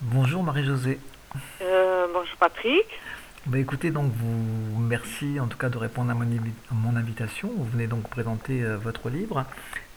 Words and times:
Bonjour 0.00 0.42
Marie-Josée. 0.42 0.98
Euh, 1.62 2.06
bonjour 2.12 2.36
Patrick. 2.38 2.86
Bah 3.46 3.58
écoutez, 3.58 3.90
donc 3.90 4.12
vous 4.14 4.78
merci 4.80 5.40
en 5.40 5.46
tout 5.46 5.56
cas 5.58 5.68
de 5.68 5.78
répondre 5.78 6.10
à 6.10 6.14
mon, 6.14 6.24
invi- 6.24 6.52
à 6.70 6.74
mon 6.74 6.96
invitation. 6.96 7.50
Vous 7.56 7.64
venez 7.64 7.86
donc 7.86 8.08
présenter 8.08 8.62
euh, 8.62 8.76
votre 8.76 9.08
livre. 9.10 9.44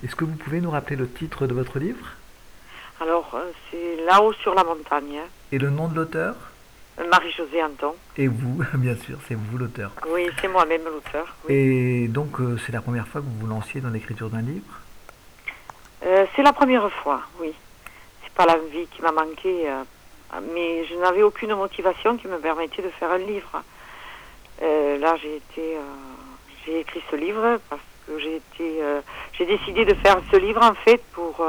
Est-ce 0.04 0.16
que 0.16 0.26
vous 0.26 0.36
pouvez 0.36 0.62
nous 0.62 0.72
rappeler 0.72 0.96
le 0.96 1.10
titre 1.10 1.48
de 1.48 1.54
votre 1.54 1.80
livre? 1.80 2.06
Alors, 3.00 3.32
euh, 3.36 3.52
c'est 3.70 4.04
là-haut 4.06 4.34
sur 4.34 4.54
la 4.56 4.64
montagne. 4.64 5.18
hein. 5.20 5.28
et 5.52 5.58
le 5.58 5.70
nom 5.70 5.88
de 5.88 5.96
l'auteur? 5.96 6.36
Marie-Josée 7.10 7.64
Anton. 7.64 7.94
Et 8.18 8.28
vous, 8.28 8.62
bien 8.76 8.96
sûr, 8.96 9.18
c'est 9.28 9.36
vous 9.36 9.58
l'auteur. 9.58 9.92
Oui, 10.10 10.30
c'est 10.40 10.48
moi-même 10.48 10.82
l'auteur. 10.86 11.36
oui. 11.48 11.54
Et 11.56 12.08
donc 12.08 12.38
c'est 12.66 12.72
la 12.72 12.82
première 12.82 13.08
fois 13.08 13.22
que 13.22 13.26
vous 13.26 13.40
vous 13.40 13.48
lanciez 13.48 13.82
dans 13.82 13.90
l'écriture 13.90 14.30
d'un 14.30 14.42
livre? 14.42 14.80
C'est 16.36 16.42
la 16.44 16.52
première 16.54 16.92
fois, 16.92 17.22
oui. 17.40 17.54
Pas 18.36 18.46
l'envie 18.46 18.88
qui 18.88 19.02
m'a 19.02 19.12
manqué, 19.12 19.70
euh, 19.70 19.84
mais 20.54 20.86
je 20.86 20.96
n'avais 20.96 21.24
aucune 21.24 21.54
motivation 21.56 22.18
qui 22.18 22.28
me 22.28 22.38
permettait 22.38 22.82
de 22.82 22.90
faire 22.90 23.12
un 23.12 23.18
livre. 23.18 23.64
Euh, 24.62 24.98
là, 24.98 25.16
j'ai 25.22 25.38
été, 25.38 25.76
euh, 25.76 25.82
j'ai 26.66 26.80
écrit 26.80 27.02
ce 27.10 27.16
livre 27.16 27.60
parce 27.70 27.82
que 28.08 28.20
j'ai 28.20 28.38
été, 28.38 28.82
j'ai 29.34 29.46
décidé 29.46 29.86
de 29.86 29.94
faire 29.96 30.18
ce 30.32 30.38
livre 30.38 30.62
en 30.64 30.74
fait 30.74 31.02
pour 31.14 31.46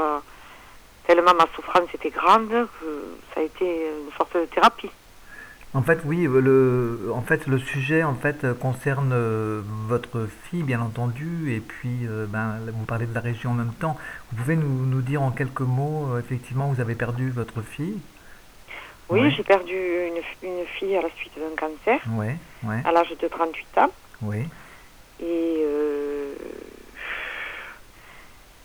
tellement 1.07 1.33
ma 1.33 1.47
souffrance 1.55 1.93
était 1.93 2.09
grande 2.09 2.49
que 2.49 3.03
ça 3.33 3.41
a 3.41 3.43
été 3.43 3.65
une 3.65 4.11
sorte 4.17 4.35
de 4.37 4.45
thérapie. 4.45 4.89
En 5.75 5.81
fait, 5.81 5.99
oui, 6.05 6.27
euh, 6.27 6.39
le, 6.39 7.11
en 7.13 7.21
fait, 7.23 7.47
le 7.47 7.57
sujet 7.57 8.03
en 8.03 8.13
fait 8.13 8.43
euh, 8.43 8.53
concerne 8.53 9.11
euh, 9.11 9.61
votre 9.87 10.27
fille, 10.43 10.61
bien 10.61 10.79
entendu, 10.81 11.51
et 11.51 11.59
puis 11.61 12.05
euh, 12.07 12.27
ben, 12.27 12.59
vous 12.71 12.85
parlez 12.85 13.07
de 13.07 13.13
la 13.13 13.21
région 13.21 13.51
en 13.51 13.55
même 13.55 13.73
temps. 13.73 13.97
Vous 14.31 14.37
pouvez 14.43 14.55
nous, 14.55 14.85
nous 14.85 15.01
dire 15.01 15.23
en 15.23 15.31
quelques 15.31 15.61
mots, 15.61 16.09
euh, 16.13 16.19
effectivement, 16.19 16.67
vous 16.67 16.79
avez 16.79 16.93
perdu 16.93 17.31
votre 17.31 17.61
fille? 17.61 17.97
Oui, 19.09 19.21
Ouais. 19.21 19.31
j'ai 19.31 19.43
perdu 19.43 19.73
une, 19.73 20.47
une 20.49 20.65
fille 20.77 20.95
à 20.95 21.01
la 21.01 21.09
suite 21.17 21.33
d'un 21.37 21.55
cancer 21.59 21.99
à 22.85 22.91
l'âge 22.91 23.09
de 23.19 23.27
38 23.27 23.77
ans. 23.79 23.91
oui. 24.21 24.43
Et 25.19 25.63
euh, 25.65 26.33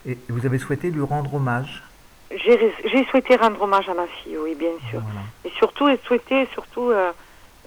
Et 0.06 0.19
vous 0.28 0.45
avez 0.47 0.59
souhaité 0.59 0.91
lui 0.91 1.03
rendre 1.03 1.34
hommage? 1.34 1.83
J'ai 2.31 3.05
souhaité 3.11 3.37
rendre 3.37 3.61
hommage 3.62 3.89
à 3.89 3.95
ma 3.95 4.07
fille, 4.07 4.37
oui, 4.37 4.55
bien 4.55 4.73
sûr. 4.91 5.01
Voilà. 5.01 5.21
Et 5.45 5.51
surtout, 5.57 5.89
et 5.89 5.98
souhaiter 6.07 6.47
surtout 6.53 6.91
euh, 6.91 7.11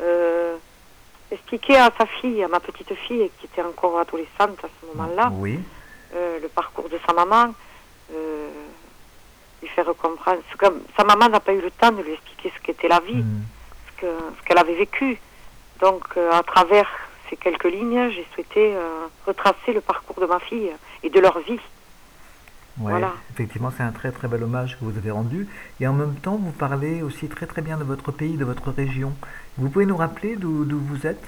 euh, 0.01 0.55
expliquer 1.31 1.77
à 1.77 1.89
sa 1.97 2.05
fille, 2.05 2.43
à 2.43 2.47
ma 2.47 2.59
petite 2.59 2.93
fille, 2.93 3.29
qui 3.39 3.45
était 3.47 3.63
encore 3.63 3.99
adolescente 3.99 4.59
à 4.63 4.67
ce 4.81 4.85
moment-là, 4.95 5.31
Oui, 5.33 5.59
euh, 6.13 6.39
le 6.39 6.47
parcours 6.47 6.89
de 6.89 6.99
sa 7.07 7.13
maman, 7.13 7.53
euh, 8.13 8.49
lui 9.61 9.67
faire 9.69 9.85
comprendre. 9.97 10.41
que 10.57 10.65
sa 10.97 11.03
maman 11.03 11.29
n'a 11.29 11.39
pas 11.39 11.53
eu 11.53 11.61
le 11.61 11.71
temps 11.71 11.91
de 11.91 12.01
lui 12.03 12.13
expliquer 12.13 12.51
ce 12.55 12.61
qu'était 12.61 12.87
la 12.87 12.99
vie, 12.99 13.15
Mm. 13.23 13.41
ce 13.87 14.01
que- 14.01 14.35
ce 14.39 14.45
qu'elle 14.45 14.57
avait 14.59 14.75
vécu. 14.75 15.19
Donc, 15.79 16.03
à 16.17 16.43
travers 16.43 16.87
ces 17.29 17.35
quelques 17.37 17.63
lignes, 17.65 18.09
j'ai 18.11 18.27
souhaité 18.35 18.75
retracer 19.25 19.73
le 19.73 19.81
parcours 19.81 20.19
de 20.21 20.25
ma 20.27 20.39
fille 20.39 20.71
et 21.01 21.09
de 21.09 21.19
leur 21.19 21.39
vie. 21.39 21.59
Ouais, 22.79 22.91
Voilà. 22.91 23.11
Effectivement, 23.33 23.71
c'est 23.75 23.83
un 23.83 23.91
très 23.91 24.11
très 24.11 24.27
bel 24.27 24.43
hommage 24.43 24.77
que 24.79 24.85
vous 24.85 24.97
avez 24.97 25.11
rendu. 25.11 25.47
Et 25.79 25.87
en 25.87 25.93
même 25.93 26.15
temps, 26.15 26.37
vous 26.41 26.51
parlez 26.51 27.01
aussi 27.01 27.27
très 27.27 27.45
très 27.45 27.61
bien 27.61 27.77
de 27.77 27.83
votre 27.83 28.11
pays, 28.11 28.37
de 28.37 28.45
votre 28.45 28.71
région. 28.71 29.13
Vous 29.57 29.69
pouvez 29.69 29.85
nous 29.85 29.97
rappeler 29.97 30.35
d'où 30.37 30.65
vous 30.79 31.05
êtes? 31.05 31.23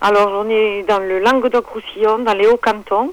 Alors, 0.00 0.44
on 0.44 0.48
est 0.48 0.82
dans 0.84 0.98
le 1.00 1.18
Languedoc-Roussillon, 1.20 2.20
dans 2.20 2.32
les 2.32 2.46
Hauts-Cantons, 2.46 3.12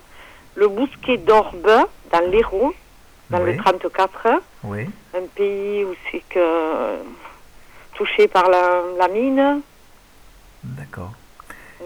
le 0.55 0.67
Bousquet 0.69 1.17
d'Orbe, 1.17 1.69
dans 2.13 2.21
l'Hérault, 2.31 2.73
dans 3.29 3.41
Oui. 3.41 3.51
le 3.51 3.57
34, 3.57 4.27
Oui, 4.63 4.89
un 5.13 5.25
pays 5.35 5.83
où 5.83 5.93
c'est 6.09 6.23
que 6.29 6.95
touché 7.95 8.29
par 8.29 8.47
la, 8.49 8.83
la 8.97 9.07
mine, 9.09 9.61
d'accord. 10.63 11.11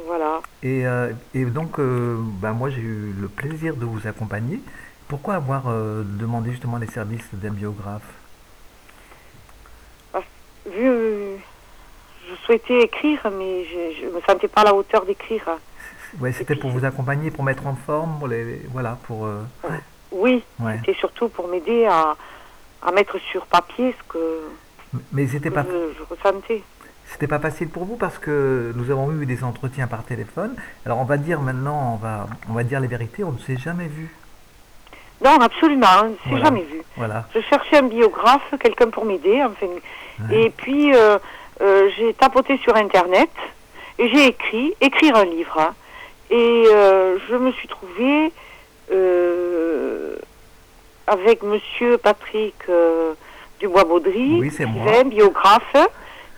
Voilà. 0.06 0.42
Et, 0.64 0.86
euh, 0.86 1.12
et 1.34 1.46
donc, 1.46 1.80
euh, 1.80 2.18
ben, 2.42 2.54
moi, 2.54 2.70
j'ai 2.70 2.82
eu 2.82 3.14
le 3.20 3.28
plaisir 3.28 3.76
de 3.76 3.86
vous 3.86 4.08
accompagner. 4.08 4.60
Pourquoi 5.08 5.36
avoir 5.36 5.64
euh, 5.68 6.04
demandé 6.06 6.52
justement 6.52 6.78
les 6.78 6.88
services 6.88 7.28
d'un 7.34 7.52
biographe? 7.52 8.04
Vu, 10.64 10.86
je 12.30 12.36
souhaitais 12.46 12.82
écrire, 12.82 13.20
mais 13.36 13.66
je 13.66 14.06
ne 14.06 14.12
me 14.12 14.22
sentais 14.22 14.48
pas 14.48 14.62
à 14.62 14.66
la 14.66 14.76
hauteur 14.76 15.04
d'écrire. 15.08 15.44
Ouais, 16.20 16.32
c'était 16.32 16.56
pour 16.56 16.70
vous 16.70 16.86
accompagner, 16.86 17.32
pour 17.32 17.44
mettre 17.44 17.66
en 17.66 17.74
forme, 17.76 18.20
pour 18.20 18.28
les, 18.28 18.62
voilà, 18.72 18.96
pour. 19.08 19.26
euh, 19.26 19.42
Oui, 20.12 20.44
ouais. 20.60 20.78
c'était 20.86 21.00
surtout 21.00 21.30
pour 21.30 21.48
m'aider 21.48 21.88
à, 21.88 22.16
à 22.84 22.92
mettre 22.92 23.18
sur 23.18 23.48
papier 23.48 23.96
ce 23.98 24.04
que, 24.14 24.42
Mais 25.12 25.26
c'était 25.28 25.50
pas, 25.50 25.64
je, 25.64 25.94
je 25.98 26.04
ressentais. 26.04 26.62
C'était 27.12 27.28
pas 27.28 27.40
facile 27.40 27.70
pour 27.70 27.86
vous 27.86 27.96
parce 27.98 28.18
que 28.18 28.72
nous 28.76 28.90
avons 28.92 29.12
eu 29.12 29.26
des 29.26 29.44
entretiens 29.44 29.88
par 29.88 30.04
téléphone. 30.04 30.56
Alors 30.86 31.00
on 31.00 31.04
va 31.04 31.18
dire 31.18 31.42
maintenant, 31.42 31.94
on 31.94 31.98
va, 31.98 32.28
on 32.50 32.54
va 32.54 32.64
dire 32.64 32.80
les 32.80 32.88
vérités. 32.88 33.24
On 33.24 33.32
ne 33.34 33.40
s'est 33.40 33.58
jamais 33.58 33.88
vu. 33.88 34.10
Non, 35.24 35.40
absolument, 35.40 35.88
on 36.04 36.06
ne 36.10 36.14
s'est 36.14 36.20
Voilà. 36.30 36.46
jamais 36.46 36.62
vu. 36.64 36.82
Voilà. 36.98 37.26
Je 37.36 37.42
cherchais 37.42 37.78
un 37.78 37.84
biographe, 37.84 38.54
quelqu'un 38.60 38.90
pour 38.90 39.06
m'aider, 39.06 39.44
enfin. 39.44 39.68
Ouais. 39.68 40.46
Et 40.46 40.50
puis, 40.50 40.96
euh, 40.96 41.20
euh, 41.62 41.90
j'ai 41.98 42.14
tapoté 42.16 42.58
sur 42.64 42.76
Internet 42.76 43.30
et 44.00 44.10
j'ai 44.10 44.28
écrit, 44.28 44.74
écrire 44.82 45.16
un 45.16 45.26
livre. 45.26 45.56
hein. 45.60 45.74
Et 46.32 46.66
euh, 46.74 47.18
je 47.30 47.36
me 47.36 47.52
suis 47.52 47.68
trouvée 47.68 48.32
avec 51.08 51.44
monsieur 51.44 51.98
Patrick 51.98 52.56
Dubois-Baudry, 53.60 54.40
Oui, 54.40 54.52
biographe, 55.06 55.76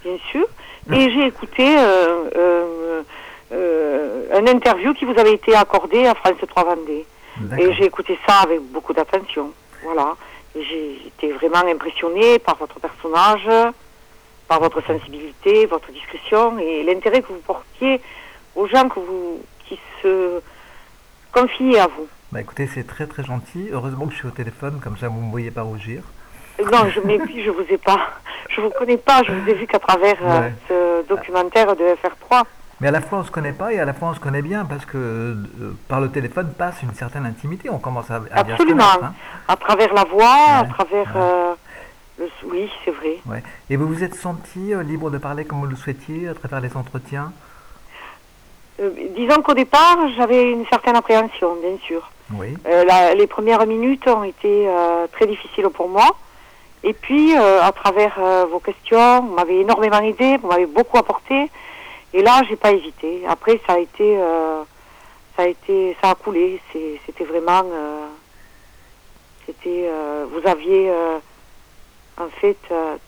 bien 0.03 0.17
sûr. 0.31 0.45
Et 0.91 1.09
j'ai 1.11 1.27
écouté 1.27 1.77
euh, 1.77 2.29
euh, 2.35 3.03
euh, 3.51 4.27
un 4.33 4.47
interview 4.47 4.93
qui 4.93 5.05
vous 5.05 5.17
avait 5.17 5.33
été 5.33 5.55
accordé 5.55 6.05
à 6.05 6.13
France 6.15 6.37
3 6.47 6.63
Vendée. 6.63 7.05
Et 7.57 7.73
j'ai 7.73 7.85
écouté 7.85 8.17
ça 8.27 8.41
avec 8.43 8.61
beaucoup 8.61 8.93
d'attention. 8.93 9.51
Voilà. 9.83 10.15
J'ai 10.55 11.07
été 11.07 11.31
vraiment 11.31 11.65
impressionnée 11.67 12.37
par 12.39 12.57
votre 12.57 12.79
personnage, 12.79 13.73
par 14.47 14.59
votre 14.59 14.85
sensibilité, 14.85 15.65
votre 15.65 15.91
discrétion 15.91 16.59
et 16.59 16.83
l'intérêt 16.83 17.21
que 17.21 17.29
vous 17.29 17.41
portiez 17.45 18.01
aux 18.55 18.67
gens 18.67 18.87
que 18.87 18.99
vous, 18.99 19.41
qui 19.67 19.79
se 20.03 20.41
confiaient 21.31 21.79
à 21.79 21.87
vous. 21.87 22.07
Bah 22.31 22.41
écoutez, 22.41 22.69
c'est 22.71 22.85
très 22.85 23.07
très 23.07 23.23
gentil. 23.23 23.69
Heureusement 23.71 24.05
que 24.05 24.11
je 24.11 24.17
suis 24.17 24.27
au 24.27 24.31
téléphone, 24.31 24.79
comme 24.83 24.97
ça 24.97 25.07
vous 25.07 25.19
ne 25.19 25.25
me 25.25 25.31
voyez 25.31 25.49
pas 25.49 25.63
rougir. 25.63 26.03
Non, 26.59 26.89
je 26.89 26.99
m'épie, 27.01 27.43
je 27.43 27.49
vous 27.49 27.65
ai 27.69 27.77
pas, 27.77 27.99
je 28.49 28.61
vous 28.61 28.69
connais 28.69 28.97
pas, 28.97 29.23
je 29.23 29.31
vous 29.31 29.49
ai 29.49 29.53
vu 29.53 29.65
qu'à 29.67 29.79
travers 29.79 30.15
euh, 30.21 30.39
Ouais. 30.41 30.53
ce 30.69 31.07
documentaire 31.07 31.75
de 31.75 31.83
FR3. 31.83 32.43
Mais 32.79 32.87
à 32.89 32.91
la 32.91 33.01
fois 33.01 33.19
on 33.19 33.23
se 33.23 33.31
connaît 33.31 33.53
pas 33.53 33.71
et 33.73 33.79
à 33.79 33.85
la 33.85 33.93
fois 33.93 34.09
on 34.09 34.13
se 34.13 34.19
connaît 34.19 34.41
bien 34.41 34.65
parce 34.65 34.85
que 34.85 34.97
euh, 34.97 35.35
par 35.87 36.01
le 36.01 36.09
téléphone 36.09 36.51
passe 36.57 36.81
une 36.83 36.93
certaine 36.93 37.25
intimité. 37.25 37.69
On 37.69 37.77
commence 37.79 38.09
à, 38.11 38.15
à 38.31 38.43
bien 38.43 38.53
Absolument. 38.55 38.83
connaître, 38.83 39.03
hein. 39.05 39.13
À 39.47 39.55
travers 39.55 39.93
la 39.93 40.03
voix, 40.03 40.35
à 40.59 40.63
travers 40.65 41.07
ouais. 41.15 41.21
euh, 41.21 41.53
le, 42.19 42.29
oui, 42.51 42.69
c'est 42.83 42.91
vrai. 42.91 43.17
Ouais. 43.25 43.41
Et 43.69 43.75
vous 43.77 43.87
vous 43.87 44.03
êtes 44.03 44.15
senti 44.15 44.73
euh, 44.73 44.83
libre 44.83 45.09
de 45.11 45.17
parler 45.17 45.45
comme 45.45 45.59
vous 45.59 45.65
le 45.67 45.75
souhaitiez 45.75 46.27
à 46.27 46.33
travers 46.33 46.59
les 46.61 46.75
entretiens? 46.77 47.31
Disons 49.15 49.41
qu'au 49.43 49.53
départ, 49.53 49.97
j'avais 50.17 50.51
une 50.51 50.65
certaine 50.65 50.95
appréhension, 50.95 51.55
bien 51.61 51.77
sûr. 51.85 52.09
Oui. 52.33 52.57
La- 52.65 53.13
les 53.13 53.27
premières 53.27 53.65
minutes 53.67 54.07
ont 54.07 54.23
été 54.23 54.67
très 55.11 55.27
difficiles 55.27 55.69
pour 55.69 55.87
moi. 55.87 56.07
Et 56.83 56.93
puis, 56.93 57.35
euh, 57.35 57.61
à 57.61 57.71
travers 57.71 58.13
euh, 58.19 58.45
vos 58.51 58.59
questions, 58.59 59.21
vous 59.21 59.33
m'avez 59.33 59.61
énormément 59.61 60.01
aidé, 60.01 60.37
vous 60.37 60.47
m'avez 60.47 60.65
beaucoup 60.65 60.97
apporté. 60.97 61.49
Et 62.13 62.21
là, 62.21 62.41
j'ai 62.47 62.55
pas 62.57 62.71
hésité. 62.73 63.23
Après, 63.27 63.59
ça 63.65 63.73
a 63.73 63.79
été, 63.79 64.17
euh, 64.17 64.63
ça 65.35 65.43
a 65.43 65.47
été, 65.47 65.95
ça 66.01 66.11
a 66.11 66.15
coulé. 66.15 66.59
C'était 67.05 67.23
vraiment, 67.23 67.63
c'était, 69.45 69.89
vous 70.31 70.47
aviez 70.47 70.91
en 72.19 72.27
fait 72.39 72.57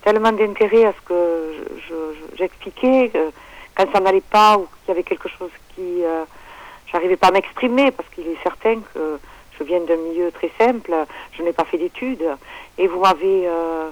tellement 0.03 0.31
d'intérêt 0.31 0.85
à 0.85 0.94
ce 0.94 1.02
que 1.08 1.53
je- 1.53 1.82
je- 1.88 2.14
je- 2.20 2.38
j'expliquais. 2.38 3.11
quand 3.78 3.91
ça 3.91 3.99
n'allait 3.99 4.22
pas 4.22 4.58
ou 4.58 4.61
qu'il 4.67 4.88
y 4.88 4.91
avait 4.91 5.03
quelque 5.03 5.28
chose 5.28 5.52
qui, 5.76 6.02
j'arrivais 6.91 7.17
pas 7.17 7.28
à 7.28 7.32
m'exprimer 7.32 7.91
parce 7.91 8.08
qu'il 8.09 8.26
est 8.28 8.41
certain 8.41 8.79
que 8.94 9.20
je 9.57 9.63
viens 9.63 9.79
d'un 9.81 9.97
milieu 9.97 10.31
très 10.31 10.52
simple, 10.59 10.93
je 11.34 11.43
n'ai 11.43 11.53
pas 11.53 11.66
fait 11.66 11.78
d'études 11.78 12.25
et 12.78 12.87
vous 12.87 12.99
m'avez 12.99 13.47
euh, 13.47 13.90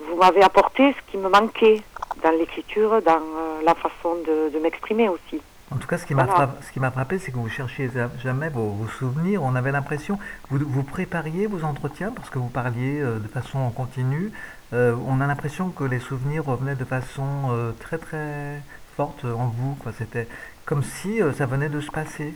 vous 0.00 0.16
m'avez 0.16 0.42
apporté 0.42 0.92
ce 0.92 1.10
qui 1.10 1.16
me 1.18 1.28
manquait 1.28 1.82
dans 2.22 2.30
l'écriture, 2.30 3.02
dans 3.02 3.16
euh, 3.16 3.62
la 3.64 3.74
façon 3.74 4.14
de, 4.26 4.50
de 4.54 4.58
m'exprimer 4.60 5.08
aussi. 5.08 5.40
En 5.70 5.76
tout 5.76 5.86
cas, 5.86 5.98
ce 5.98 6.06
qui 6.06 6.14
m'a 6.14 6.22
Voilà. 6.24 6.46
frappé, 6.46 6.64
ce 6.64 6.72
qui 6.72 6.80
m'a 6.80 6.90
frappé, 6.90 7.18
c'est 7.18 7.30
que 7.30 7.36
vous 7.36 7.48
cherchiez 7.50 7.90
ja- 7.92 8.08
jamais 8.22 8.48
vos, 8.48 8.68
vos 8.70 8.88
souvenirs. 8.88 9.42
On 9.42 9.54
avait 9.54 9.70
l'impression, 9.72 10.18
vous, 10.50 10.58
vous 10.66 10.82
prépariez 10.82 11.46
vos 11.46 11.62
entretiens 11.64 12.10
parce 12.14 12.30
que 12.30 12.38
vous 12.38 12.48
parliez 12.48 13.00
euh, 13.00 13.18
de 13.18 13.28
façon 13.28 13.68
continue. 13.70 14.32
Euh, 14.72 14.94
on 15.06 15.20
a 15.20 15.26
l'impression 15.26 15.68
que 15.70 15.84
les 15.84 15.98
souvenirs 15.98 16.44
revenaient 16.46 16.74
de 16.76 16.84
façon 16.86 17.26
euh, 17.50 17.72
très 17.80 17.98
très 17.98 18.62
forte 18.96 19.24
en 19.24 19.48
vous. 19.48 19.76
C'était 19.98 20.26
comme 20.64 20.82
si 20.82 21.20
ça 21.36 21.44
venait 21.46 21.68
de 21.68 21.80
se 21.80 21.90
passer. 21.90 22.34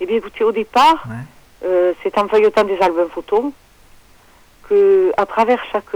Eh 0.00 0.06
bien, 0.06 0.16
écoutez, 0.16 0.42
au 0.44 0.52
départ, 0.52 1.04
Ouais. 1.08 1.14
C'est 2.06 2.18
en 2.18 2.28
feuilletant 2.28 2.62
des 2.64 2.78
albums 2.80 3.08
photos 3.10 3.46
que 4.68 5.12
à 5.16 5.26
travers 5.26 5.60
chaque 5.72 5.90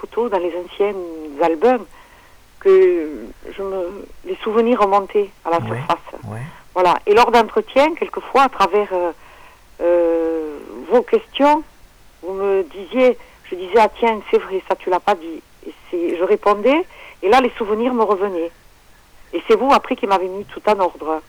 photo 0.00 0.28
dans 0.30 0.38
les 0.38 0.52
anciens 0.56 0.94
albums, 1.42 1.84
que 2.60 3.08
je 3.56 3.62
me, 3.62 4.06
les 4.26 4.36
souvenirs 4.42 4.80
remontaient 4.80 5.30
à 5.44 5.50
la 5.50 5.58
Ouais. 5.60 5.66
surface. 5.78 6.20
Ouais. 6.24 6.40
Voilà. 6.74 6.94
Et 7.06 7.14
lors 7.14 7.30
d'entretien, 7.30 7.94
quelquefois, 7.94 8.42
à 8.44 8.48
travers 8.48 8.88
euh, 8.92 9.12
euh, 9.82 10.58
vos 10.90 11.02
questions, 11.02 11.62
vous 12.22 12.32
me 12.34 12.62
disiez, 12.64 13.16
je 13.44 13.54
disais, 13.54 13.78
ah 13.78 13.88
tiens, 13.98 14.20
c'est 14.30 14.38
vrai, 14.38 14.62
ça 14.68 14.76
tu 14.76 14.88
l'as 14.90 15.00
pas 15.00 15.14
dit. 15.14 15.42
Et 15.66 15.72
c'est, 15.90 16.16
je 16.18 16.24
répondais, 16.24 16.84
et 17.22 17.28
là, 17.28 17.40
les 17.40 17.50
souvenirs 17.58 17.92
me 17.94 18.02
revenaient. 18.02 18.50
Et 19.32 19.42
c'est 19.48 19.56
vous, 19.56 19.70
après, 19.72 19.96
qui 19.96 20.06
m'avez 20.06 20.28
mis 20.28 20.44
tout 20.44 20.60
en 20.68 20.78
ordre. 20.80 21.20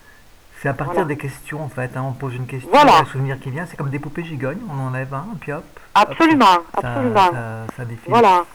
C'est 0.61 0.69
à 0.69 0.73
partir 0.73 0.93
Voilà. 0.93 1.07
des 1.07 1.17
questions 1.17 1.63
en 1.63 1.69
fait. 1.69 1.89
hein. 1.97 2.05
On 2.07 2.11
pose 2.11 2.35
une 2.35 2.45
question, 2.45 2.69
Voilà. 2.71 2.99
un 2.99 3.05
souvenir 3.05 3.39
qui 3.39 3.49
vient. 3.49 3.65
C'est 3.65 3.77
comme 3.77 3.89
des 3.89 3.97
poupées 3.99 4.23
gigognes. 4.23 4.59
On 4.69 4.79
enlève 4.87 5.11
un, 5.13 5.25
puis 5.39 5.51
hop. 5.53 5.63
hop, 5.63 5.79
Absolument, 6.09 6.45
ça- 6.45 6.87
absolument. 6.89 7.31
Ça, 7.31 7.65
ça 7.77 7.85
défile. 7.85 8.09
Voilà. 8.09 8.45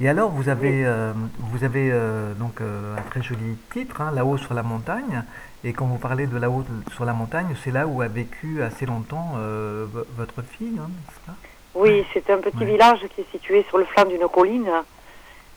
Et 0.00 0.08
alors, 0.08 0.28
vous 0.30 0.48
avez, 0.50 0.84
euh, 0.84 1.12
vous 1.38 1.64
avez 1.64 1.90
euh, 1.90 2.34
donc 2.34 2.60
euh, 2.60 2.96
un 2.98 3.02
très 3.10 3.22
joli 3.22 3.56
titre, 3.72 4.00
hein, 4.02 4.10
Là-haut 4.14 4.36
sur 4.36 4.52
la 4.52 4.62
montagne. 4.62 5.22
Et 5.62 5.72
quand 5.72 5.86
vous 5.86 5.96
parlez 5.96 6.26
de 6.26 6.36
là-haut 6.36 6.64
sur 6.92 7.06
la 7.06 7.14
montagne, 7.14 7.54
c'est 7.64 7.70
là 7.70 7.86
où 7.86 8.02
a 8.02 8.08
vécu 8.08 8.62
assez 8.62 8.84
longtemps 8.84 9.32
vo- 9.36 10.04
votre 10.18 10.42
fille, 10.42 10.78
hein, 10.78 10.88
n'est-ce 10.90 11.20
pas? 11.26 11.32
Oui, 11.74 12.04
c'est 12.12 12.28
un 12.28 12.38
petit 12.38 12.58
Ouais. 12.58 12.66
village 12.66 13.00
qui 13.14 13.22
est 13.22 13.30
situé 13.32 13.64
sur 13.70 13.78
le 13.78 13.84
flanc 13.86 14.04
d'une 14.04 14.28
colline 14.28 14.68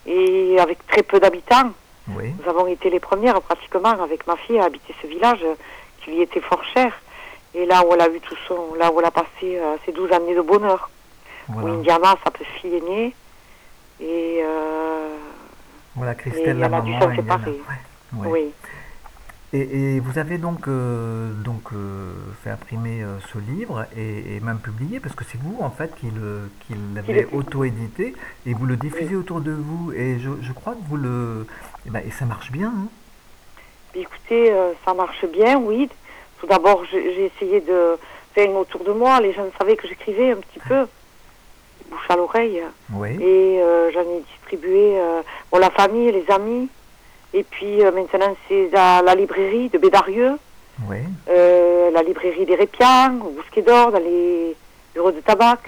et 0.06 0.58
avec 0.60 0.86
très 0.88 1.04
peu 1.04 1.20
d'habitants. 1.20 1.72
Oui, 2.16 2.34
Nous 2.42 2.50
avons 2.50 2.68
été 2.68 2.90
les 2.90 3.02
premières 3.02 3.42
pratiquement 3.42 4.02
avec 4.02 4.26
ma 4.28 4.38
fille 4.38 4.58
à 4.60 4.66
habiter 4.66 4.96
ce 5.02 5.08
village 5.08 5.44
lui 6.08 6.22
était 6.22 6.42
fort 6.42 6.64
cher. 6.74 6.92
Et 7.54 7.66
là 7.66 7.84
où 7.86 7.94
elle 7.94 8.02
a 8.02 8.10
eu 8.10 8.20
tout 8.20 8.36
son, 8.48 8.76
là 8.76 8.92
où 8.92 9.00
elle 9.00 9.06
a 9.06 9.12
passé 9.12 9.28
euh, 9.44 9.76
ses 9.86 9.92
12 9.92 10.12
années 10.12 10.36
de 10.36 10.42
bonheur. 10.42 10.90
voilà. 11.48 11.70
Où 11.70 11.74
Indiana, 11.80 12.16
sa 12.24 12.32
petite 12.32 12.48
fille 12.62 12.76
est 12.76 12.88
née. 12.90 13.16
Et 14.00 14.42
euh, 14.44 15.16
Voilà, 15.96 16.14
Christelle, 16.16 16.58
Et 16.58 16.60
la 16.60 16.66
elle 16.68 16.74
a 16.74 16.82
dû 16.82 16.92
maman. 16.92 17.02
s'en 17.02 17.10
Indiana. 17.10 17.36
séparer. 17.38 17.62
Ouais, 18.14 18.28
ouais. 18.28 18.28
oui. 18.32 18.54
Et, 19.54 19.96
et 19.96 20.00
vous 20.02 20.20
avez 20.20 20.38
donc, 20.38 20.68
euh, 20.68 21.32
donc 21.32 21.72
euh, 21.74 22.12
fait 22.44 22.50
imprimer 22.50 23.02
euh, 23.02 23.18
ce 23.32 23.38
livre 23.40 23.86
et, 23.96 24.36
et 24.36 24.40
même 24.42 24.60
publié, 24.60 25.00
parce 25.00 25.16
que 25.16 25.24
c'est 25.24 25.40
vous 25.40 25.58
en 25.62 25.70
fait 25.70 25.96
qui 25.96 26.08
le- 26.12 26.50
qui 26.68 26.76
l'avez 26.94 27.26
auto-édité 27.32 28.14
et 28.46 28.54
vous 28.54 28.66
le 28.66 28.76
diffusez 28.76 29.16
autour 29.16 29.40
de 29.40 29.52
vous. 29.54 29.94
Et 29.94 30.20
je, 30.20 30.30
je 30.42 30.52
crois 30.52 30.74
que 30.74 30.84
vous 30.90 30.98
le. 30.98 31.48
eh 31.86 31.90
ben, 31.90 32.02
et 32.06 32.12
ça 32.12 32.26
marche 32.26 32.52
bien. 32.52 32.68
hein. 32.76 32.88
Écoutez, 34.02 34.52
euh, 34.52 34.74
ça 34.86 34.94
marche 34.94 35.26
bien, 35.26 35.58
oui. 35.58 35.90
Tout 36.40 36.48
d'abord, 36.48 36.84
j'ai 36.92 37.26
essayé 37.36 37.62
de 37.62 37.98
faire 38.34 38.52
autour 38.56 38.84
de 38.84 38.92
moi. 38.92 39.20
Les 39.22 39.34
gens 39.34 39.46
savaient 39.58 39.76
que 39.76 39.88
j'écrivais 39.88 40.32
un 40.32 40.38
petit 40.38 40.60
peu, 40.60 40.86
bouche 41.90 42.06
à 42.10 42.16
l'oreille. 42.16 42.62
Oui, 42.94 43.10
Et 43.20 43.60
euh, 43.62 43.92
j'en 43.92 44.02
ai 44.02 44.22
distribué 44.32 45.00
euh, 45.00 45.22
bon, 45.52 45.58
la 45.58 45.72
famille, 45.72 46.12
les 46.12 46.30
amis. 46.30 46.70
Et 47.34 47.44
puis 47.44 47.78
maintenant, 47.84 48.36
c'est 48.48 48.74
à 48.76 49.02
la 49.02 49.14
librairie 49.16 49.70
de 49.70 49.78
Bédarieux, 49.78 50.38
oui. 50.88 50.98
la 51.28 52.02
librairie 52.02 52.46
des 52.46 52.56
Répians, 52.56 53.16
au 53.20 53.32
Bousquet 53.32 53.62
d'Or, 53.64 53.92
dans 53.92 54.00
les 54.00 54.56
bureaux 54.94 55.12
de 55.12 55.20
tabac. 55.20 55.60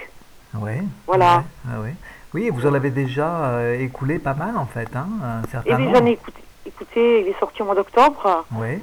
Oui. 0.56 0.72
Voilà. 1.06 1.44
ouais, 1.82 1.94
ah. 1.94 2.08
Oui, 2.34 2.46
et 2.46 2.50
vous 2.52 2.66
en 2.68 2.74
avez 2.76 2.92
déjà 2.92 3.28
euh, 3.46 3.80
écoulé 3.80 4.20
pas 4.20 4.36
mal 4.36 4.56
en 4.56 4.68
fait, 4.68 4.88
hein, 4.96 5.08
un 5.24 5.42
Et 5.44 5.52
certain 5.52 5.78
nombre. 5.80 5.98
j'en 5.98 6.06
ai 6.06 6.12
écouté, 6.12 6.42
écouté, 6.70 7.22
il 7.22 7.28
est 7.28 7.40
sorti 7.40 7.62
au 7.62 7.66
mois 7.66 7.76
d'octobre, 7.76 8.46
Oui, 8.54 8.82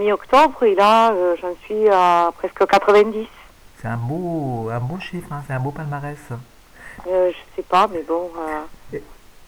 mi-octobre, 0.00 0.62
et 0.64 0.74
là, 0.74 1.12
euh, 1.12 1.36
j'en 1.40 1.54
suis 1.64 1.88
à 1.88 2.30
presque 2.36 2.66
90. 2.66 3.26
c'est 3.80 3.88
un 3.88 3.96
beau, 3.96 4.68
un 4.70 4.80
beau 4.80 4.98
chiffre, 4.98 5.28
hein, 5.32 5.42
c'est 5.46 5.52
un 5.54 5.60
beau 5.60 5.70
palmarès. 5.70 6.18
Euh, 7.06 7.30
je 7.30 7.56
sais 7.56 7.62
pas, 7.62 7.86
mais 7.92 8.02
bon. 8.02 8.30
euh, 8.92 8.98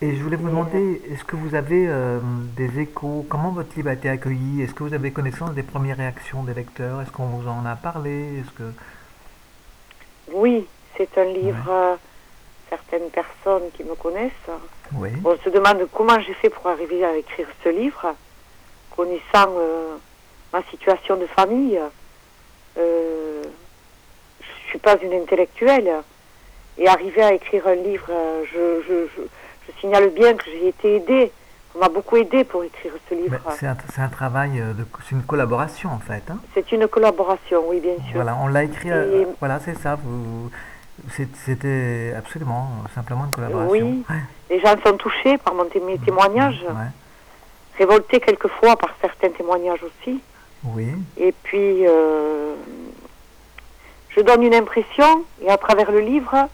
Et 0.01 0.15
je 0.15 0.23
voulais 0.23 0.37
vous 0.37 0.49
demander, 0.49 1.03
est-ce 1.11 1.25
que 1.25 1.35
vous 1.35 1.55
avez 1.55 1.87
euh, 1.89 2.21
des 2.57 2.79
échos? 2.79 3.27
Comment 3.29 3.51
votre 3.51 3.75
livre 3.75 3.89
a 3.89 3.95
été 3.95 4.09
accueilli? 4.09 4.63
Est-ce 4.63 4.75
que 4.75 4.85
vous 4.85 4.95
avez 4.95 5.11
connaissance 5.11 5.53
des 5.55 5.63
premières 5.65 5.97
réactions 5.97 6.45
des 6.45 6.55
lecteurs? 6.55 7.01
Est-ce 7.01 7.11
qu'on 7.11 7.27
vous 7.27 7.49
en 7.49 7.65
a 7.67 7.75
parlé? 7.75 8.39
Est-ce 8.41 8.51
que 8.53 8.73
oui, 10.35 10.67
c'est 10.97 11.17
un 11.19 11.25
livre. 11.25 11.99
Certaines 12.71 13.09
personnes 13.11 13.71
qui 13.75 13.85
me 13.85 13.95
connaissent 13.95 14.33
oui, 14.95 15.11
On 15.25 15.37
se 15.37 15.49
demande 15.51 15.87
comment 15.93 16.19
j'ai 16.21 16.35
fait 16.35 16.51
pour 16.51 16.67
arriver 16.69 17.05
à 17.05 17.17
écrire 17.17 17.47
ce 17.63 17.69
livre, 17.69 18.15
connaissant 18.97 19.51
euh, 19.59 19.97
ma 20.53 20.63
situation 20.65 21.17
de 21.17 21.27
famille. 21.27 21.79
Euh, 22.79 23.43
je 24.41 24.69
suis 24.71 24.79
pas 24.79 24.97
une 25.03 25.13
intellectuelle. 25.13 25.91
Et 26.81 26.87
arriver 26.87 27.23
à 27.23 27.33
écrire 27.33 27.67
un 27.67 27.75
livre, 27.75 28.07
je, 28.53 28.81
je, 28.87 29.07
je, 29.17 29.23
je 29.67 29.81
signale 29.81 30.11
bien 30.11 30.35
que 30.35 30.45
j'ai 30.45 30.69
été 30.69 30.97
aidée. 30.97 31.33
On 31.75 31.81
m'a 31.81 31.89
beaucoup 31.89 32.17
aidée 32.17 32.45
pour 32.45 32.63
écrire 32.63 32.93
ce 33.09 33.15
livre. 33.15 33.37
C'est 33.59 33.67
un, 33.67 34.09
travail, 34.09 34.61
euh, 34.61 34.73
c'est 35.05 35.15
une 35.17 35.23
collaboration 35.25 35.91
en 35.91 35.99
fait. 35.99 36.23
hein. 36.31 36.39
C'est 36.55 36.71
une 36.73 36.87
collaboration, 36.87 37.65
oui, 37.69 37.81
bien 37.81 37.97
sûr. 37.97 38.15
Voilà, 38.15 38.37
on 38.41 38.47
l'a 38.47 38.63
écrit. 38.65 38.89
Et- 38.91 39.27
voilà, 39.41 39.59
c'est 39.59 39.77
ça. 39.77 39.97
Vous, 39.97 40.51
c'était 41.45 42.13
absolument 42.17 42.69
simplement 42.95 43.25
une 43.27 43.31
collaboration. 43.33 43.71
Oui. 43.71 44.05
Ouais, 44.09 44.21
Les 44.51 44.61
gens 44.61 44.75
sont 44.85 44.97
touchés 44.97 45.39
par 45.39 45.55
mon 45.55 45.65
mes 45.87 45.99
témoignages, 45.99 46.63
ouais, 46.63 46.91
révoltés 47.79 48.21
quelquefois 48.21 48.77
par 48.77 48.91
certains 49.01 49.31
témoignages 49.31 49.83
aussi. 49.83 50.21
oui, 50.65 50.89
Et 51.17 51.33
puis, 51.43 51.87
euh, 51.87 52.55
je 54.11 54.21
donne 54.21 54.43
une 54.43 54.55
impression, 54.55 55.25
et 55.43 55.49
à 55.51 55.57
travers 55.57 55.91
le 55.93 56.01
livre, 56.01 56.49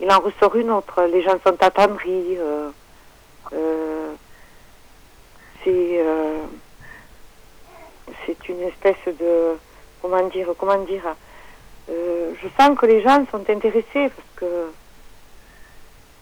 il 0.00 0.10
en 0.10 0.18
ressort 0.20 0.54
une 0.56 0.70
autre. 0.70 1.02
Les 1.12 1.22
gens 1.22 1.38
sont 1.44 1.56
attendris. 1.62 2.36
euh, 2.38 2.70
euh, 3.52 4.12
c'est, 5.64 6.04
c'est 8.26 8.48
une 8.50 8.60
espèce 8.62 8.96
de, 9.18 9.56
comment 10.02 10.26
dire, 10.28 10.48
comment 10.58 10.82
dire. 10.84 11.02
Je 12.44 12.48
sens 12.62 12.78
que 12.78 12.86
les 12.86 13.02
gens 13.02 13.24
sont 13.30 13.48
intéressés 13.48 14.10
parce 14.14 14.28
que 14.36 14.70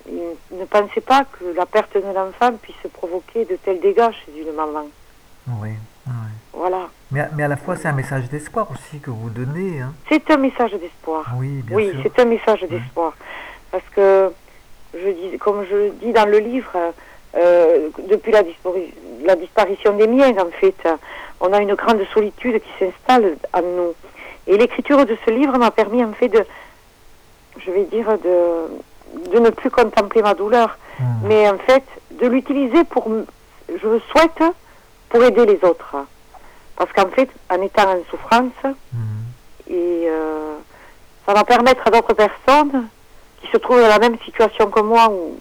ils 0.08 0.58
ne 0.58 0.64
pensaient 0.64 1.00
pas 1.00 1.24
que 1.24 1.44
la 1.56 1.66
perte 1.66 1.96
d'un 1.96 2.28
enfant 2.28 2.52
puisse 2.60 2.76
provoquer 2.92 3.44
de 3.44 3.56
tels 3.56 3.80
dégâts 3.80 4.10
chez 4.12 4.40
une 4.40 4.52
maman. 4.54 4.86
oui. 5.60 5.70
ouais. 6.06 6.12
Voilà. 6.54 6.88
Mais, 7.10 7.20
à- 7.20 7.30
mais 7.34 7.42
à 7.44 7.48
la 7.48 7.56
fois, 7.56 7.76
c'est 7.76 7.88
un 7.88 7.92
message 7.92 8.28
d'espoir 8.28 8.68
aussi 8.70 8.98
que 9.00 9.10
vous 9.10 9.30
donnez. 9.30 9.80
hein. 9.80 9.92
C'est 10.08 10.30
un 10.30 10.36
message 10.36 10.72
d'espoir. 10.72 11.24
Oui, 11.36 11.62
bien 11.64 11.76
oui, 11.76 11.92
c'est 12.02 12.18
un 12.20 12.24
message 12.26 12.60
d'espoir. 12.68 13.14
Parce 13.70 13.84
que, 13.96 14.30
je 14.92 15.08
dis, 15.08 15.38
comme 15.38 15.64
je 15.64 15.74
le 15.74 15.90
dis 16.02 16.12
dans 16.12 16.26
le 16.28 16.38
livre, 16.38 16.70
euh, 17.36 17.88
depuis 18.10 18.32
la, 18.32 18.42
la 19.24 19.36
disparition 19.36 19.96
des 19.96 20.06
miens, 20.06 20.32
en 20.38 20.50
fait, 20.60 20.76
on 21.40 21.52
a 21.52 21.60
une 21.62 21.74
grande 21.74 22.02
solitude 22.12 22.60
qui 22.60 22.70
s'installe 22.84 23.36
en 23.54 23.62
nous. 23.62 23.94
Et 24.46 24.56
l'écriture 24.56 25.04
de 25.06 25.16
ce 25.24 25.30
livre 25.30 25.56
m'a 25.58 25.70
permis, 25.70 26.02
en 26.04 26.12
fait, 26.12 26.28
de, 26.28 26.44
je 27.58 27.70
vais 27.70 27.84
dire, 27.84 28.06
de, 28.18 29.30
de 29.32 29.38
ne 29.38 29.50
plus 29.50 29.70
contempler 29.70 30.22
ma 30.22 30.34
douleur, 30.34 30.76
Hmm. 30.98 31.04
mais 31.26 31.48
en 31.48 31.56
fait, 31.56 31.84
de 32.10 32.26
l'utiliser 32.26 32.84
pour, 32.84 33.08
je 33.68 33.88
le 33.88 34.00
souhaite, 34.10 34.42
pour 35.08 35.22
aider 35.24 35.46
les 35.46 35.58
autres. 35.66 35.96
Parce 36.76 36.92
qu'en 36.92 37.08
fait, 37.08 37.30
en 37.50 37.62
étant 37.62 37.90
en 37.90 37.98
souffrance, 38.10 38.52
Hmm. 38.64 39.70
et 39.70 40.04
euh, 40.08 40.54
ça 41.26 41.32
va 41.32 41.44
permettre 41.44 41.80
à 41.86 41.90
d'autres 41.90 42.12
personnes 42.14 42.88
qui 43.40 43.50
se 43.50 43.56
trouvent 43.56 43.80
dans 43.80 43.88
la 43.88 43.98
même 43.98 44.18
situation 44.24 44.70
que 44.70 44.80
moi, 44.80 45.08
où, 45.10 45.38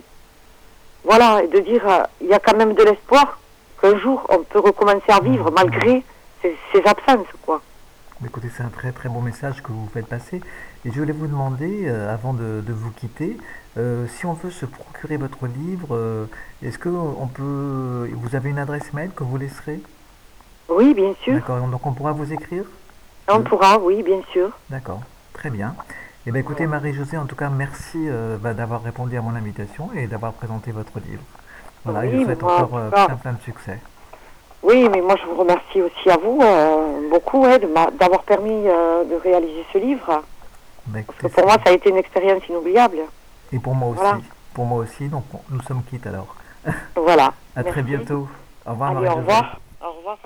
voilà, 1.03 1.43
et 1.43 1.47
de 1.47 1.59
dire 1.59 1.83
il 2.21 2.27
y 2.27 2.33
a 2.33 2.39
quand 2.39 2.55
même 2.55 2.73
de 2.73 2.83
l'espoir 2.83 3.37
qu'un 3.81 3.97
jour 3.99 4.25
on 4.29 4.39
peut 4.43 4.59
recommencer 4.59 5.09
à 5.11 5.19
vivre 5.19 5.51
malgré 5.51 6.03
ces, 6.41 6.55
ces 6.71 6.79
absences, 6.87 7.27
quoi. 7.45 7.59
Écoutez, 8.23 8.49
c'est 8.55 8.61
un 8.61 8.69
très 8.69 8.91
très 8.91 9.09
bon 9.09 9.21
message 9.21 9.63
que 9.63 9.71
vous 9.71 9.89
faites 9.91 10.05
passer. 10.05 10.41
Et 10.85 10.91
je 10.91 10.99
voulais 10.99 11.11
vous 11.13 11.25
demander, 11.25 11.87
euh, 11.87 12.13
avant 12.13 12.33
de, 12.33 12.61
de 12.65 12.71
vous 12.73 12.91
quitter, 12.91 13.35
euh, 13.77 14.05
si 14.07 14.27
on 14.27 14.33
veut 14.33 14.51
se 14.51 14.65
procurer 14.67 15.17
votre 15.17 15.47
livre, 15.47 15.95
euh, 15.95 16.25
est-ce 16.61 16.77
que 16.77 16.89
on 16.89 17.27
peut, 17.27 18.09
vous 18.13 18.35
avez 18.35 18.51
une 18.51 18.59
adresse 18.59 18.93
mail 18.93 19.09
que 19.15 19.23
vous 19.23 19.37
laisserez? 19.37 19.81
Oui, 20.69 20.93
bien 20.93 21.13
sûr. 21.23 21.33
D'accord. 21.33 21.67
Donc 21.67 21.85
on 21.85 21.93
pourra 21.93 22.11
vous 22.11 22.31
écrire? 22.31 22.65
On 23.27 23.41
pourra, 23.41 23.79
oui, 23.79 24.03
bien 24.03 24.21
sûr. 24.31 24.51
D'accord. 24.69 25.01
Très 25.33 25.49
bien. 25.49 25.73
Eh 26.27 26.31
bien, 26.31 26.41
écoutez, 26.41 26.67
Marie-Josée, 26.67 27.17
en 27.17 27.25
tout 27.25 27.35
cas, 27.35 27.49
merci 27.49 28.07
bah, 28.41 28.53
d'avoir 28.53 28.83
répondu 28.83 29.17
à 29.17 29.21
mon 29.21 29.35
invitation 29.35 29.89
et 29.95 30.05
d'avoir 30.05 30.33
présenté 30.33 30.71
votre 30.71 30.99
livre. 30.99 31.23
Voilà, 31.83 32.05
et 32.05 32.11
je 32.11 32.13
Oui, 32.13 32.19
vous 32.19 32.25
souhaite 32.25 32.43
encore 32.43 32.69
plein 32.91 33.15
plein 33.15 33.33
de 33.33 33.41
succès. 33.41 33.79
Oui, 34.63 34.87
mais 34.89 35.01
moi 35.01 35.15
je 35.19 35.25
vous 35.25 35.35
remercie 35.35 35.81
aussi 35.81 36.09
à 36.09 36.17
vous 36.17 36.39
euh, 36.41 37.09
beaucoup 37.09 37.45
hein, 37.45 37.57
d'avoir 37.99 38.23
permis 38.23 38.67
euh, 38.67 39.03
de 39.05 39.15
réaliser 39.15 39.65
ce 39.73 39.77
livre. 39.79 40.05
Bah, 40.87 40.99
Parce 41.05 41.17
écoutez, 41.17 41.29
que 41.29 41.33
pour 41.33 41.45
moi 41.45 41.53
ça 41.63 41.71
a 41.71 41.73
été 41.73 41.89
une 41.89 41.97
expérience 41.97 42.47
inoubliable. 42.47 42.99
Et 43.51 43.59
pour 43.59 43.73
moi 43.75 43.89
aussi. 43.89 43.99
Voilà. 44.01 44.19
Pour 44.53 44.65
moi 44.65 44.79
aussi. 44.79 45.07
Donc, 45.07 45.23
on- 45.33 45.41
nous 45.49 45.61
sommes 45.63 45.83
quittes 45.89 46.05
alors. 46.07 46.35
Voilà. 46.95 47.33
À 47.55 47.63
très 47.63 47.81
bientôt. 47.81 48.27
Au 48.65 48.71
revoir, 48.71 48.97
Allez, 48.97 49.07
au 49.09 49.15
revoir. 49.15 49.59
Au 49.83 49.91
revoir. 49.93 50.17